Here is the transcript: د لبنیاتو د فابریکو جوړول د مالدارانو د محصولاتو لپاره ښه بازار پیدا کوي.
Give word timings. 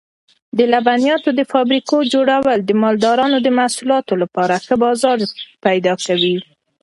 د 0.57 0.59
لبنیاتو 0.73 1.29
د 1.35 1.41
فابریکو 1.51 1.95
جوړول 2.13 2.59
د 2.63 2.71
مالدارانو 2.83 3.37
د 3.41 3.47
محصولاتو 3.59 4.13
لپاره 4.23 4.53
ښه 4.65 4.75
بازار 4.85 5.17
پیدا 5.65 5.93
کوي. 6.05 6.35